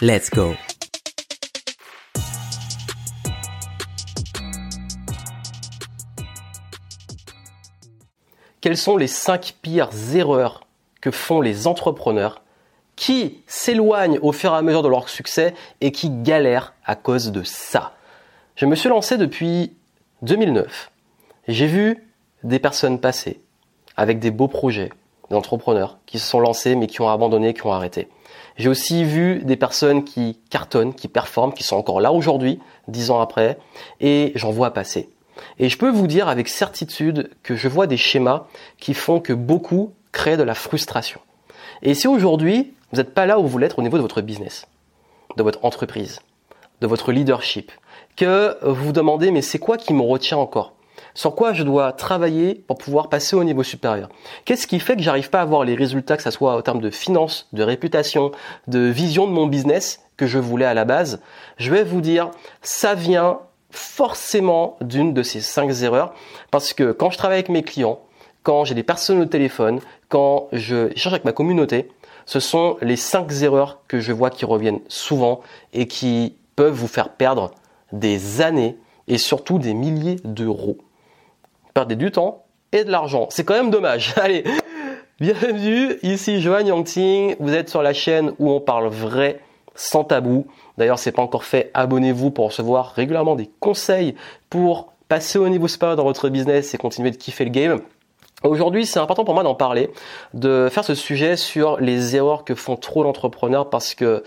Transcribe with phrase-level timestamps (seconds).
[0.00, 0.54] Let's go
[8.60, 10.68] Quelles sont les 5 pires erreurs
[11.00, 12.42] que font les entrepreneurs
[12.94, 17.32] qui s'éloignent au fur et à mesure de leur succès et qui galèrent à cause
[17.32, 17.94] de ça?
[18.54, 19.72] Je me suis lancé depuis
[20.22, 20.92] 2009.
[21.48, 22.08] J'ai vu
[22.44, 23.40] des personnes passer
[23.96, 24.92] avec des beaux projets,
[25.28, 28.08] des entrepreneurs qui se sont lancés mais qui ont abandonné, qui ont arrêté.
[28.58, 33.10] J'ai aussi vu des personnes qui cartonnent, qui performent, qui sont encore là aujourd'hui, dix
[33.10, 33.56] ans après,
[34.00, 35.08] et j'en vois passer.
[35.60, 38.46] Et je peux vous dire avec certitude que je vois des schémas
[38.78, 41.20] qui font que beaucoup créent de la frustration.
[41.82, 44.66] Et si aujourd'hui, vous n'êtes pas là où vous être au niveau de votre business,
[45.36, 46.20] de votre entreprise,
[46.80, 47.70] de votre leadership,
[48.16, 50.72] que vous vous demandez mais c'est quoi qui me retient encore?
[51.18, 54.08] Sur quoi je dois travailler pour pouvoir passer au niveau supérieur.
[54.44, 56.80] Qu'est-ce qui fait que j'arrive pas à avoir les résultats, que ce soit en termes
[56.80, 58.30] de finances, de réputation,
[58.68, 61.20] de vision de mon business que je voulais à la base?
[61.56, 62.30] Je vais vous dire,
[62.62, 63.40] ça vient
[63.72, 66.14] forcément d'une de ces cinq erreurs,
[66.52, 67.98] parce que quand je travaille avec mes clients,
[68.44, 71.90] quand j'ai des personnes au téléphone, quand je cherche avec ma communauté,
[72.26, 75.40] ce sont les cinq erreurs que je vois qui reviennent souvent
[75.72, 77.50] et qui peuvent vous faire perdre
[77.90, 80.78] des années et surtout des milliers d'euros
[81.86, 83.28] du temps et de l'argent.
[83.30, 84.14] C'est quand même dommage.
[84.20, 84.44] Allez,
[85.20, 87.36] bienvenue, ici Johan Yangting.
[87.38, 89.40] Vous êtes sur la chaîne où on parle vrai,
[89.74, 90.46] sans tabou.
[90.76, 94.14] D'ailleurs, c'est pas encore fait, abonnez-vous pour recevoir régulièrement des conseils
[94.50, 97.80] pour passer au niveau supérieur dans votre business et continuer de kiffer le game.
[98.44, 99.90] Aujourd'hui, c'est important pour moi d'en parler,
[100.34, 104.22] de faire ce sujet sur les erreurs que font trop d'entrepreneurs parce que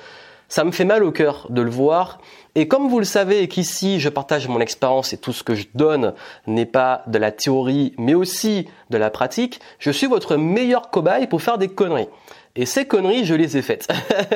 [0.52, 2.20] ça me fait mal au cœur de le voir.
[2.56, 5.56] Et comme vous le savez et qu'ici je partage mon expérience et tout ce que
[5.56, 6.14] je donne
[6.46, 11.28] n'est pas de la théorie mais aussi de la pratique, je suis votre meilleur cobaye
[11.28, 12.10] pour faire des conneries.
[12.58, 13.88] Et ces conneries, je les ai faites.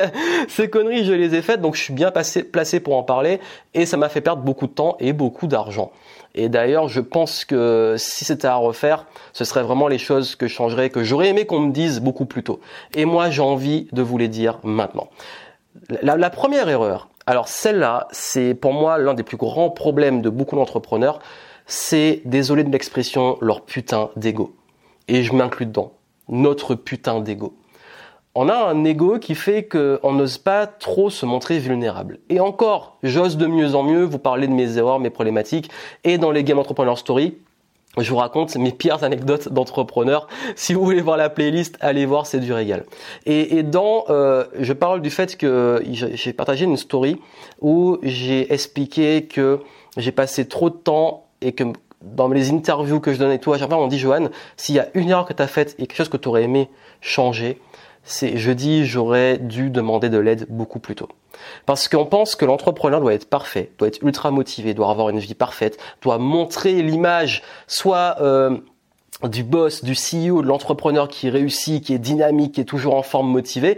[0.48, 3.42] ces conneries, je les ai faites, donc je suis bien placé pour en parler
[3.74, 5.92] et ça m'a fait perdre beaucoup de temps et beaucoup d'argent.
[6.34, 10.48] Et d'ailleurs, je pense que si c'était à refaire, ce serait vraiment les choses que
[10.48, 12.62] je changerais, que j'aurais aimé qu'on me dise beaucoup plus tôt.
[12.94, 15.10] Et moi, j'ai envie de vous les dire maintenant.
[16.02, 20.56] La, première erreur, alors celle-là, c'est pour moi l'un des plus grands problèmes de beaucoup
[20.56, 21.20] d'entrepreneurs,
[21.66, 24.56] c'est, désolé de l'expression, leur putain d'ego.
[25.08, 25.94] Et je m'inclus dedans,
[26.30, 27.58] notre putain d'ego.
[28.36, 32.20] On a un ego qui fait qu'on n'ose pas trop se montrer vulnérable.
[32.30, 35.72] Et encore, j'ose de mieux en mieux vous parler de mes erreurs, mes problématiques,
[36.04, 37.38] et dans les Game Entrepreneur Story,
[37.98, 40.28] je vous raconte mes pires anecdotes d'entrepreneurs.
[40.56, 42.86] Si vous voulez voir la playlist, allez voir, c'est du régal.
[43.26, 47.18] Et, dans, euh, je parle du fait que j'ai partagé une story
[47.62, 49.60] où j'ai expliqué que
[49.98, 51.64] j'ai passé trop de temps et que
[52.02, 54.88] dans les interviews que je donnais toi, chaque fois on dit Johan, s'il y a
[54.94, 56.70] une erreur que tu as faite et quelque chose que tu aurais aimé
[57.02, 57.60] changer,
[58.04, 61.10] c'est je j'aurais dû demander de l'aide beaucoup plus tôt.
[61.66, 65.20] Parce qu'on pense que l'entrepreneur doit être parfait, doit être ultra motivé, doit avoir une
[65.20, 68.58] vie parfaite, doit montrer l'image soit euh,
[69.24, 73.04] du boss, du CEO, de l'entrepreneur qui réussit, qui est dynamique, qui est toujours en
[73.04, 73.78] forme, motivé.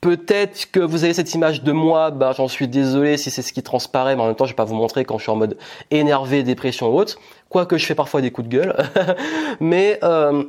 [0.00, 3.52] Peut-être que vous avez cette image de moi, ben j'en suis désolé si c'est ce
[3.52, 5.36] qui transparaît, mais en même temps je vais pas vous montrer quand je suis en
[5.36, 5.56] mode
[5.90, 7.18] énervé, dépression ou autre.
[7.48, 8.76] Quoique je fais parfois des coups de gueule,
[9.60, 10.44] mais euh,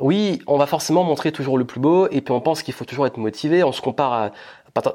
[0.00, 2.84] oui, on va forcément montrer toujours le plus beau, et puis on pense qu'il faut
[2.84, 3.62] toujours être motivé.
[3.64, 4.30] On se compare à,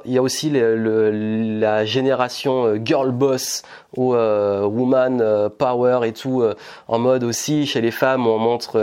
[0.06, 3.64] il y a aussi la génération euh, girl boss
[3.98, 6.44] ou euh, woman euh, power et tout
[6.88, 8.80] en mode aussi chez les femmes on montre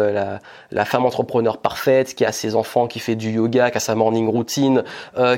[0.71, 3.95] la, femme entrepreneur parfaite qui a ses enfants qui fait du yoga qui a sa
[3.95, 4.85] morning routine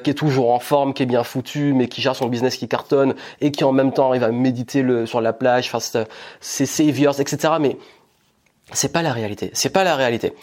[0.03, 2.69] qui est toujours en forme qui est bien foutue mais qui gère son business qui
[2.69, 5.81] cartonne et qui en même temps arrive à méditer sur la plage faire
[6.41, 7.77] ses saviors etc mais
[8.73, 9.51] c'est pas la réalité.
[9.53, 10.35] C'est pas la réalité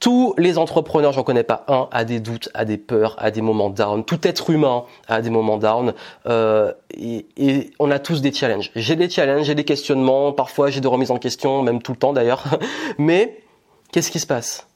[0.00, 3.40] tous les entrepreneurs, j'en connais pas un, a des doutes, a des peurs, a des
[3.40, 4.04] moments down.
[4.04, 5.94] Tout être humain a des moments down.
[6.26, 8.70] Euh, et, on a tous des challenges.
[8.76, 10.32] J'ai des challenges, j'ai des questionnements.
[10.32, 12.44] Parfois, j'ai des remises en question, même tout le temps d'ailleurs.
[12.98, 13.38] Mais
[13.90, 14.66] qu'est-ce qui se passe?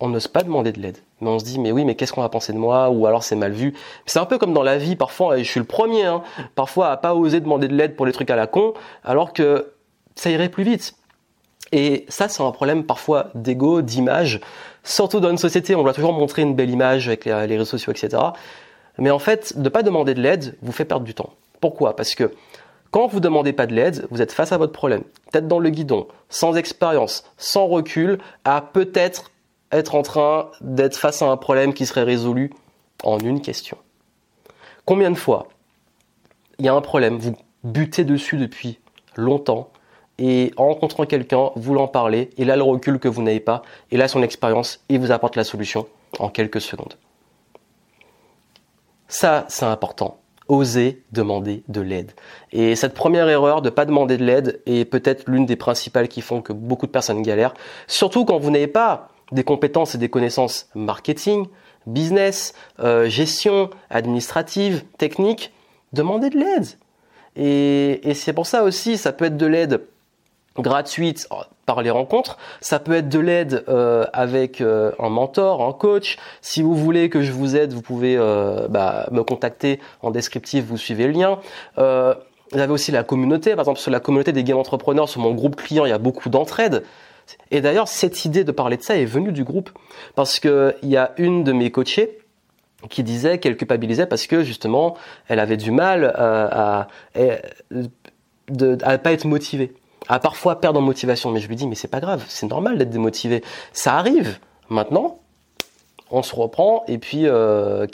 [0.00, 0.98] On n'ose pas demander de l'aide.
[1.20, 2.90] Mais on se dit, mais oui, mais qu'est-ce qu'on va penser de moi?
[2.90, 3.74] Ou alors c'est mal vu.
[4.06, 4.96] C'est un peu comme dans la vie.
[4.96, 6.24] Parfois, et je suis le premier, hein,
[6.56, 9.74] parfois à pas oser demander de l'aide pour les trucs à la con, alors que
[10.16, 10.96] ça irait plus vite.
[11.72, 14.40] Et ça, c'est un problème parfois d'ego, d'image.
[14.84, 17.92] Surtout dans une société, on doit toujours montrer une belle image avec les réseaux sociaux,
[17.92, 18.22] etc.
[18.98, 21.30] Mais en fait, ne pas demander de l'aide vous fait perdre du temps.
[21.60, 21.96] Pourquoi?
[21.96, 22.32] Parce que
[22.90, 25.02] quand vous ne demandez pas de l'aide, vous êtes face à votre problème,
[25.32, 29.30] tête dans le guidon, sans expérience, sans recul, à peut-être
[29.70, 32.52] être en train d'être face à un problème qui serait résolu
[33.02, 33.78] en une question.
[34.84, 35.48] Combien de fois
[36.58, 37.34] il y a un problème, vous
[37.64, 38.78] butez dessus depuis
[39.16, 39.70] longtemps,
[40.18, 43.62] et en rencontrant quelqu'un, vous l'en parlez, et là le recul que vous n'avez pas,
[43.90, 45.86] et là son expérience, il vous apporte la solution
[46.18, 46.94] en quelques secondes.
[49.08, 50.18] Ça, c'est important.
[50.48, 52.12] Oser demander de l'aide.
[52.50, 56.08] Et cette première erreur de ne pas demander de l'aide est peut-être l'une des principales
[56.08, 57.54] qui font que beaucoup de personnes galèrent.
[57.86, 61.46] Surtout quand vous n'avez pas des compétences et des connaissances marketing,
[61.86, 65.52] business, euh, gestion, administrative, technique.
[65.92, 66.66] Demandez de l'aide.
[67.36, 69.86] et c'est pour ça aussi, ça peut être de l'aide
[70.58, 72.38] gratuite euh, par les rencontres.
[72.60, 76.16] Ça peut être de l'aide euh, avec euh, un mentor, un coach.
[76.40, 78.16] Si vous voulez que je vous aide, vous pouvez
[78.68, 81.38] bah, me contacter en descriptif, vous suivez le lien.
[81.76, 85.32] vous avez aussi la communauté, par exemple sur la communauté des game entrepreneurs, sur mon
[85.32, 86.84] groupe client, il y a beaucoup d'entraide.
[87.50, 89.70] Et d'ailleurs, cette idée de parler de ça est venue du groupe
[90.16, 92.18] parce que il y a une de mes coachées
[92.90, 94.96] qui disait qu'elle culpabilisait parce que justement,
[95.28, 97.28] elle avait du mal à, à,
[98.82, 99.72] à pas être motivée
[100.08, 101.30] à parfois perdre en motivation.
[101.30, 103.42] Mais je lui dis, mais c'est pas grave, c'est normal d'être démotivé.
[103.72, 104.38] Ça arrive.
[104.68, 105.18] Maintenant,
[106.10, 107.86] on se reprend et puis euh,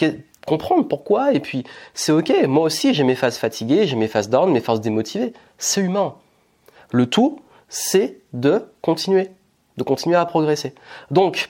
[0.46, 1.32] comprendre pourquoi.
[1.32, 1.64] Et puis,
[1.94, 2.32] c'est ok.
[2.46, 5.32] Moi aussi, j'ai mes phases fatiguées, j'ai mes phases down, mes phases démotivées.
[5.58, 6.14] C'est humain.
[6.90, 9.30] Le tout, c'est de continuer,
[9.76, 10.74] de continuer à progresser.
[11.10, 11.48] Donc,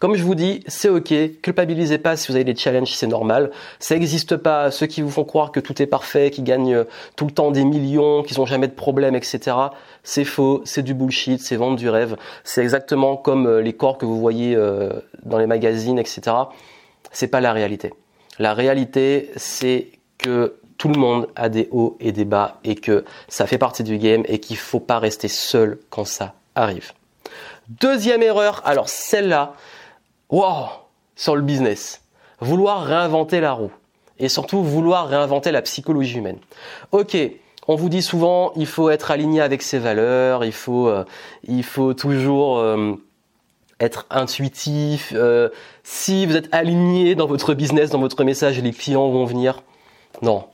[0.00, 3.50] comme je vous dis, c'est ok, culpabilisez pas si vous avez des challenges, c'est normal.
[3.78, 6.84] Ça n'existe pas, ceux qui vous font croire que tout est parfait, qui gagnent euh,
[7.16, 9.56] tout le temps des millions, qui n'ont jamais de problème, etc.
[10.02, 12.16] C'est faux, c'est du bullshit, c'est vendre du rêve.
[12.42, 14.90] C'est exactement comme euh, les corps que vous voyez euh,
[15.24, 16.22] dans les magazines, etc.
[17.12, 17.92] C'est pas la réalité.
[18.38, 19.88] La réalité, c'est
[20.18, 23.84] que tout le monde a des hauts et des bas et que ça fait partie
[23.84, 26.92] du game et qu'il faut pas rester seul quand ça arrive.
[27.68, 29.54] Deuxième erreur, alors celle-là,
[30.30, 30.66] wow,
[31.16, 32.02] sur le business.
[32.40, 33.72] Vouloir réinventer la roue.
[34.18, 36.38] Et surtout vouloir réinventer la psychologie humaine.
[36.92, 37.16] Ok,
[37.66, 41.04] on vous dit souvent il faut être aligné avec ses valeurs, il faut, euh,
[41.44, 42.94] il faut toujours euh,
[43.80, 45.12] être intuitif.
[45.16, 45.48] Euh,
[45.82, 49.62] si vous êtes aligné dans votre business, dans votre message, les clients vont venir.
[50.22, 50.44] Non,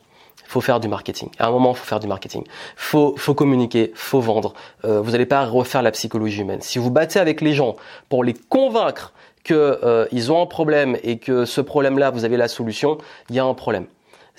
[0.46, 1.28] faut faire du marketing.
[1.38, 2.44] À un moment, faut faire du marketing.
[2.76, 4.54] Faut, faut communiquer, faut vendre.
[4.84, 6.62] vous n'allez pas refaire la psychologie humaine.
[6.62, 7.76] Si vous battez avec les gens
[8.08, 9.12] pour les convaincre
[9.44, 12.98] qu'ils euh, ont un problème et que ce problème-là, vous avez la solution,
[13.28, 13.86] il y a un problème.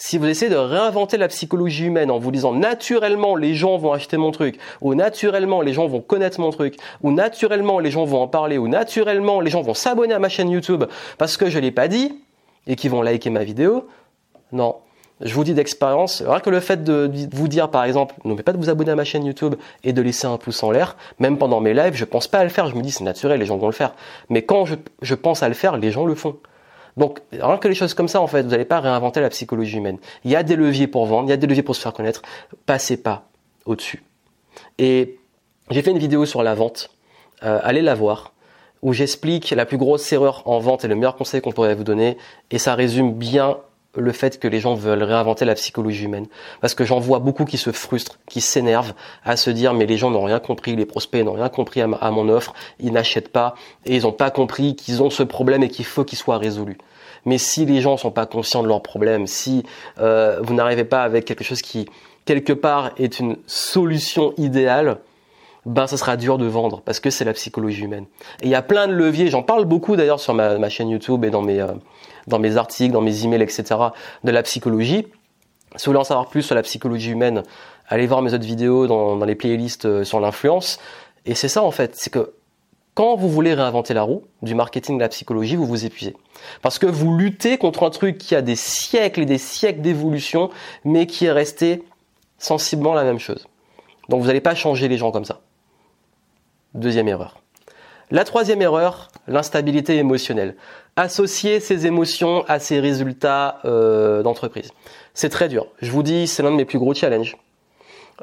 [0.03, 3.93] Si vous essayez de réinventer la psychologie humaine en vous disant naturellement les gens vont
[3.93, 8.05] acheter mon truc, ou naturellement les gens vont connaître mon truc, ou naturellement les gens
[8.05, 10.85] vont en parler, ou naturellement les gens vont s'abonner à ma chaîne YouTube
[11.19, 12.15] parce que je l'ai pas dit
[12.65, 13.87] et qu'ils vont liker ma vidéo,
[14.51, 14.77] non,
[15.23, 18.53] je vous dis d'expérience, rien que le fait de vous dire par exemple, n'oubliez pas
[18.53, 21.37] de vous abonner à ma chaîne YouTube et de laisser un pouce en l'air, même
[21.37, 23.45] pendant mes lives, je pense pas à le faire, je me dis c'est naturel, les
[23.45, 23.93] gens vont le faire.
[24.29, 26.37] Mais quand je, pense à le faire, les gens le font.
[26.97, 29.77] Donc rien que les choses comme ça, en fait, vous n'allez pas réinventer la psychologie
[29.77, 29.97] humaine.
[30.25, 31.93] Il y a des leviers pour vendre, il y a des leviers pour se faire
[31.93, 32.21] connaître,
[32.65, 33.23] passez pas
[33.65, 34.03] au-dessus.
[34.77, 35.17] Et
[35.69, 36.91] j'ai fait une vidéo sur la vente,
[37.43, 38.33] euh, allez la voir
[38.81, 41.83] où j'explique la plus grosse erreur en vente et le meilleur conseil qu'on pourrait vous
[41.83, 42.17] donner,
[42.49, 43.57] et ça résume bien
[43.95, 46.27] le fait que les gens veulent réinventer la psychologie humaine.
[46.61, 49.97] Parce que j'en vois beaucoup qui se frustrent, qui s'énervent à se dire mais les
[49.97, 53.55] gens n'ont rien compris, les prospects n'ont rien compris à, mon offre, ils n'achètent pas
[53.85, 56.77] et ils n'ont pas compris qu'ils ont ce problème et qu'il faut qu'il soit résolu.
[57.25, 59.63] Mais si les gens sont pas conscients de leur problème, si
[59.99, 61.87] euh, vous n'arrivez pas avec quelque chose qui
[62.25, 64.97] quelque part est une solution idéale,
[65.65, 68.05] ben ça sera dur de vendre parce que c'est la psychologie humaine.
[68.41, 71.23] Et il y a plein de leviers, j'en parle beaucoup d'ailleurs sur ma, chaîne YouTube
[71.23, 71.67] et dans mes, euh,
[72.27, 73.63] dans mes articles, dans mes emails, etc.
[74.23, 75.07] de la psychologie.
[75.75, 77.43] Si vous voulez en savoir plus sur la psychologie humaine,
[77.87, 80.79] allez voir mes autres vidéos dans, dans les playlists euh, sur l'influence.
[81.25, 82.33] Et c'est ça en fait, c'est que
[82.93, 86.15] quand vous voulez réinventer la roue du marketing de la psychologie, vous vous épuisez.
[86.61, 90.49] Parce que vous luttez contre un truc qui a des siècles et des siècles d'évolution,
[90.83, 91.83] mais qui est resté
[92.37, 93.47] sensiblement la même chose.
[94.09, 95.39] Donc vous n'allez pas changer les gens comme ça.
[96.73, 97.41] Deuxième erreur.
[98.11, 100.55] La troisième erreur, l'instabilité émotionnelle.
[100.95, 104.71] Associer ses émotions à ses résultats euh, d'entreprise.
[105.13, 105.67] C'est très dur.
[105.81, 107.37] Je vous dis, c'est l'un de mes plus gros challenges.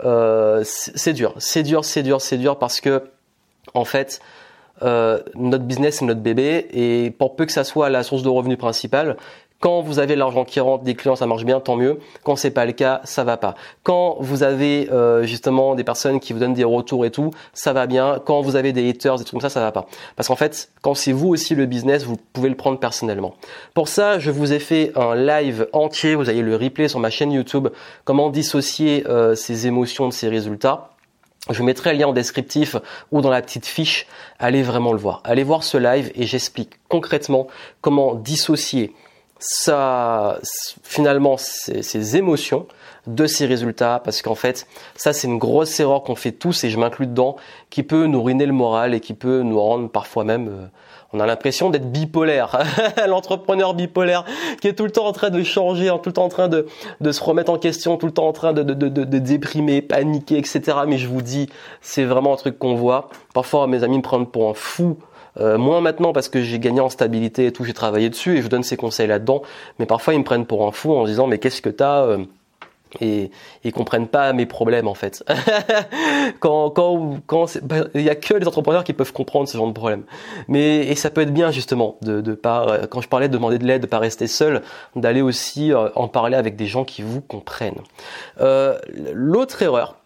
[0.04, 3.10] Euh, c'est dur, c'est dur, c'est dur, c'est dur parce que,
[3.74, 4.20] en fait,
[4.82, 8.28] euh, notre business c'est notre bébé et pour peu que ça soit la source de
[8.28, 9.16] revenus principale,
[9.60, 11.98] Quand vous avez l'argent qui rentre, des clients, ça marche bien, tant mieux.
[12.22, 13.56] Quand c'est pas le cas, ça va pas.
[13.82, 17.72] Quand vous avez euh, justement des personnes qui vous donnent des retours et tout, ça
[17.72, 18.20] va bien.
[18.24, 19.86] Quand vous avez des haters, des trucs comme ça, ça va pas.
[20.14, 23.34] Parce qu'en fait, quand c'est vous aussi le business, vous pouvez le prendre personnellement.
[23.74, 26.14] Pour ça, je vous ai fait un live entier.
[26.14, 27.66] Vous avez le replay sur ma chaîne YouTube.
[28.04, 30.90] Comment dissocier euh, ces émotions de ces résultats.
[31.50, 32.76] Je mettrai le lien en descriptif
[33.10, 34.06] ou dans la petite fiche.
[34.38, 35.20] Allez vraiment le voir.
[35.24, 37.48] Allez voir ce live et j'explique concrètement
[37.80, 38.94] comment dissocier
[39.38, 40.38] ça,
[40.82, 42.66] finalement, ces, émotions
[43.06, 46.70] de ces résultats, parce qu'en fait, ça c'est une grosse erreur qu'on fait tous, et
[46.70, 47.36] je m'inclus dedans,
[47.70, 50.66] qui peut nous ruiner le moral et qui peut nous rendre parfois même, euh,
[51.14, 52.58] on a l'impression d'être bipolaire,
[53.08, 54.24] l'entrepreneur bipolaire
[54.60, 56.66] qui est tout le temps en train de changer, tout le temps en train de,
[57.00, 59.80] de se remettre en question, tout le temps en train de, de, de, de déprimer,
[59.80, 60.60] paniquer, etc.
[60.86, 61.48] Mais je vous dis,
[61.80, 63.08] c'est vraiment un truc qu'on voit.
[63.32, 64.98] Parfois, mes amis me prennent pour un fou
[65.40, 68.42] euh, moins maintenant parce que j'ai gagné en stabilité et tout, j'ai travaillé dessus et
[68.42, 69.42] je donne ces conseils là-dedans.
[69.78, 72.24] Mais parfois ils me prennent pour un fou en disant mais qu'est-ce que t'as euh,
[73.00, 73.30] et
[73.64, 75.22] ils comprennent pas mes problèmes en fait.
[76.40, 77.58] quand quand quand
[77.94, 80.04] il y a que les entrepreneurs qui peuvent comprendre ce genre de problème.
[80.48, 83.58] Mais et ça peut être bien justement de pas euh, quand je parlais de demander
[83.58, 84.62] de l'aide, de pas rester seul,
[84.96, 87.82] d'aller aussi en parler avec des gens qui vous comprennent.
[89.12, 89.96] L'autre erreur,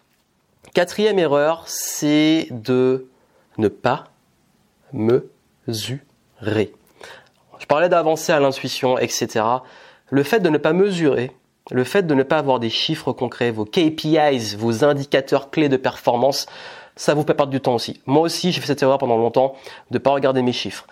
[0.73, 3.07] quatrième erreur, c'est de
[3.57, 4.12] ne pas
[4.93, 6.73] mesurer.
[7.59, 9.45] Je parlais d'avancer à l'intuition, etc.
[10.09, 11.31] Le fait de ne pas mesurer,
[11.71, 15.77] le fait de ne pas avoir des chiffres concrets, vos KPIs, vos indicateurs clés de
[15.77, 16.45] performance,
[16.95, 18.01] ça vous fait perdre du temps aussi.
[18.05, 19.55] Moi aussi, j'ai fait cette erreur pendant longtemps
[19.89, 20.85] de ne pas regarder mes chiffres.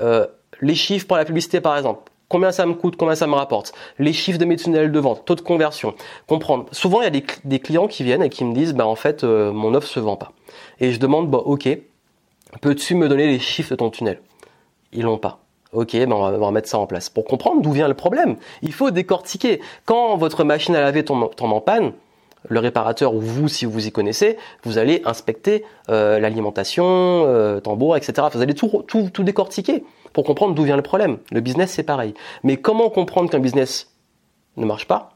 [0.00, 0.26] Euh,
[0.60, 2.10] les chiffres pour la publicité, par exemple.
[2.28, 3.74] Combien ça me coûte, combien ça me rapporte.
[3.98, 5.94] Les chiffres de mes tunnels de vente, taux de conversion.
[6.26, 6.66] Comprendre.
[6.72, 9.24] Souvent, il y a des, clients qui viennent et qui me disent, bah, en fait,
[9.24, 10.32] euh, mon offre se vend pas.
[10.80, 11.68] Et je demande, bah, ok,
[12.60, 14.20] Peux-tu me donner les chiffres de ton tunnel?
[14.92, 15.40] Ils l'ont pas.
[15.72, 17.08] Ok, ben on, va, remettre ça en place.
[17.08, 19.60] Pour comprendre d'où vient le problème, il faut décortiquer.
[19.86, 21.92] Quand votre machine à laver tombe, en panne,
[22.48, 27.96] le réparateur ou vous, si vous y connaissez, vous allez inspecter euh, l'alimentation, euh, tambour,
[27.96, 28.28] etc.
[28.32, 28.84] Vous allez tout
[29.18, 31.18] décortiquer pour comprendre d'où vient le problème.
[31.32, 32.14] Le business, c'est pareil.
[32.44, 33.92] Mais comment comprendre qu'un business
[34.56, 35.13] ne marche pas?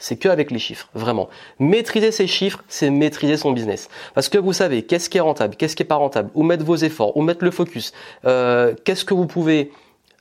[0.00, 1.28] C'est que avec les chiffres, vraiment.
[1.60, 3.88] Maîtriser ces chiffres, c'est maîtriser son business.
[4.14, 6.64] Parce que vous savez qu'est-ce qui est rentable, qu'est-ce qui est pas rentable, où mettre
[6.64, 7.92] vos efforts, où mettre le focus,
[8.24, 9.70] euh, qu'est-ce que vous pouvez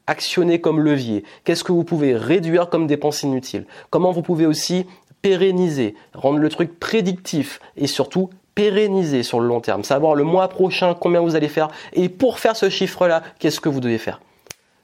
[0.06, 4.86] actionner comme levier, qu'est-ce que vous pouvez réduire comme dépenses inutiles, comment vous pouvez aussi
[5.22, 10.50] pérenniser, rendre le truc prédictif et surtout pérenniser sur le long terme, savoir le mois
[10.50, 14.20] prochain combien vous allez faire et pour faire ce chiffre-là, qu'est-ce que vous devez faire.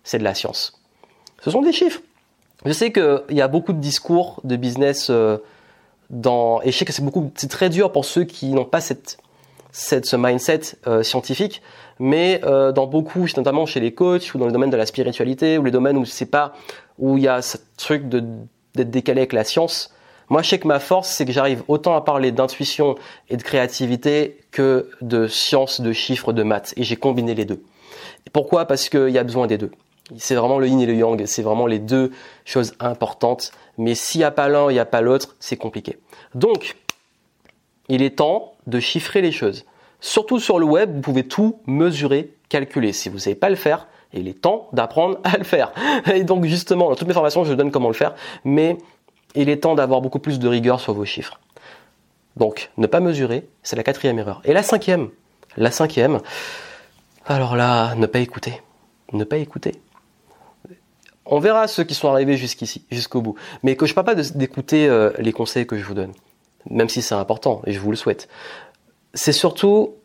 [0.03, 0.79] C'est de la science.
[1.41, 2.01] Ce sont des chiffres.
[2.65, 5.37] Je sais qu'il y a beaucoup de discours de business euh,
[6.09, 8.81] dans, et je sais que c'est beaucoup, c'est très dur pour ceux qui n'ont pas
[8.81, 9.17] cette,
[9.71, 11.61] cette, ce mindset euh, scientifique,
[11.99, 15.59] mais euh, dans beaucoup, notamment chez les coachs ou dans le domaine de la spiritualité
[15.59, 16.53] ou les domaines où c'est pas,
[16.97, 18.23] où il y a ce truc de,
[18.73, 19.93] d'être décalé avec la science.
[20.29, 22.95] Moi, je sais que ma force, c'est que j'arrive autant à parler d'intuition
[23.29, 26.73] et de créativité que de science, de chiffres, de maths.
[26.77, 27.61] Et j'ai combiné les deux.
[28.33, 28.65] pourquoi?
[28.65, 29.69] Parce qu'il y a besoin des deux.
[30.17, 32.11] C'est vraiment le yin et le yang, c'est vraiment les deux
[32.45, 33.51] choses importantes.
[33.77, 35.97] Mais s'il n'y a pas l'un, il n'y a pas l'autre, c'est compliqué.
[36.35, 36.75] Donc,
[37.89, 39.65] il est temps de chiffrer les choses.
[39.99, 42.93] Surtout sur le web, vous pouvez tout mesurer, calculer.
[42.93, 45.71] Si vous ne savez pas le faire, il est temps d'apprendre à le faire.
[46.13, 48.77] Et donc justement, dans toutes mes formations, je donne comment le faire, mais
[49.33, 51.39] il est temps d'avoir beaucoup plus de rigueur sur vos chiffres.
[52.37, 54.41] Donc, ne pas mesurer, c'est la quatrième erreur.
[54.43, 55.09] Et la cinquième,
[55.57, 56.19] la cinquième,
[57.25, 58.61] alors là, ne pas écouter.
[59.13, 59.73] Ne pas écouter
[61.25, 63.35] on verra ceux qui sont arrivés jusqu'ici, jusqu'au bout.
[63.63, 66.13] Mais que je ne parle pas d'écouter euh, les conseils que je vous donne,
[66.69, 68.27] même si c'est important et je vous le souhaite.
[69.13, 69.95] C'est surtout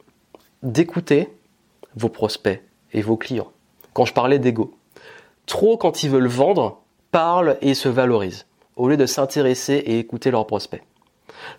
[0.63, 1.29] d'écouter
[1.97, 2.63] vos prospects
[2.93, 3.51] et vos clients.
[3.93, 4.75] Quand je parlais d'ego,
[5.47, 8.47] trop quand ils veulent vendre, parlent et se valorisent,
[8.77, 10.83] au lieu de s'intéresser et écouter leurs prospects.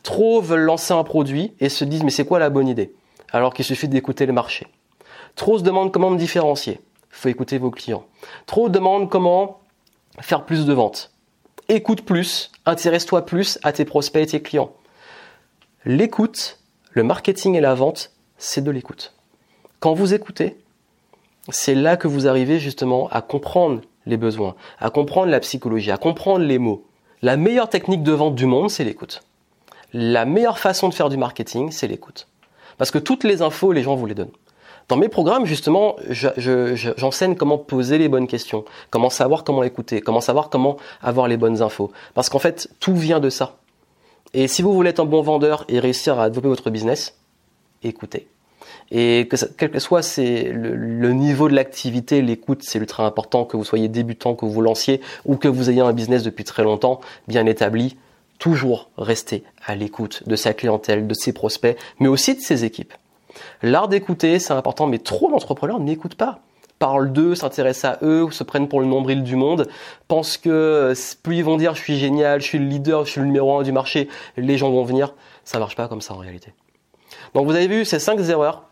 [0.04, 2.94] Trop veulent lancer un produit et se disent mais c'est quoi la bonne idée?
[3.32, 4.68] Alors qu'il suffit d'écouter le marché.
[5.36, 6.80] Trop se demandent comment me différencier
[7.12, 8.06] faut écouter vos clients.
[8.46, 9.60] Trop demandent comment
[10.20, 11.12] faire plus de ventes.
[11.70, 14.74] Écoute plus, intéresse-toi plus à tes prospects et tes clients.
[15.86, 16.60] L'écoute,
[16.92, 19.14] le marketing et la vente, c'est de l'écoute.
[19.80, 20.58] Quand vous écoutez,
[21.50, 25.98] c'est là que vous arrivez justement à comprendre les besoins, à comprendre la psychologie, à
[25.98, 26.86] comprendre les mots.
[27.22, 29.22] La meilleure technique de vente du monde, c'est l'écoute.
[29.94, 32.28] La meilleure façon de faire du marketing, c'est l'écoute.
[32.78, 34.32] Parce que toutes les infos, les gens vous les donnent.
[34.92, 40.20] Dans mes programmes, justement, j'enseigne comment poser les bonnes questions, comment savoir comment écouter, comment
[40.20, 41.94] savoir comment avoir les bonnes infos.
[42.14, 43.56] Parce qu'en fait, tout vient de ça.
[44.34, 47.18] Et si vous voulez être un bon vendeur et réussir à développer votre business,
[47.84, 48.28] écoutez.
[48.92, 53.64] Et que quel que soit le, niveau de l'activité, l'écoute, c'est ultra important, que vous
[53.64, 57.46] soyez débutant, que vous lanciez ou que vous ayez un business depuis très longtemps, bien
[57.46, 57.96] établi,
[58.40, 62.94] toujours rester à l'écoute de sa clientèle, de ses prospects, mais aussi de ses équipes.
[63.62, 66.42] L'art d'écouter, c'est important, mais trop d'entrepreneurs n'écoutent pas
[66.82, 69.68] parlent d'eux, s'intéressent à eux, se prennent pour le nombril du monde,
[70.08, 73.22] pensent que plus ils vont dire je suis génial, je suis le leader, je suis
[73.22, 75.14] le numéro un du marché, les gens vont venir.
[75.46, 76.56] Ça marche pas comme ça en réalité.
[77.36, 78.64] Donc vous avez vu ces cinq erreurs.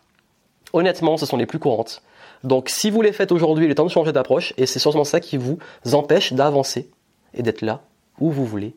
[0.73, 2.01] Honnêtement, ce sont les plus courantes.
[2.43, 5.03] Donc si vous les faites aujourd'hui, il est temps de changer d'approche et c'est sûrement
[5.03, 5.59] ça qui vous
[5.93, 6.89] empêche d'avancer
[7.35, 7.81] et d'être là
[8.19, 8.75] où vous voulez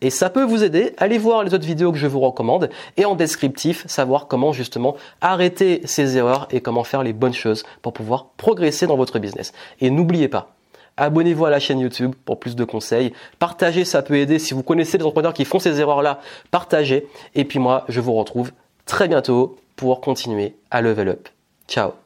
[0.00, 0.92] Et ça peut vous aider.
[0.98, 4.96] Allez voir les autres vidéos que je vous recommande et en descriptif, savoir comment justement
[5.20, 9.52] arrêter ces erreurs et comment faire les bonnes choses pour pouvoir progresser dans votre business.
[9.80, 10.54] Et n'oubliez pas,
[10.96, 13.12] abonnez-vous à la chaîne YouTube pour plus de conseils.
[13.38, 14.38] Partagez, ça peut aider.
[14.38, 16.20] Si vous connaissez des entrepreneurs qui font ces erreurs-là,
[16.50, 17.06] partagez.
[17.34, 18.52] Et puis moi, je vous retrouve
[18.84, 21.28] très bientôt pour continuer à level up.
[21.68, 21.99] Ciao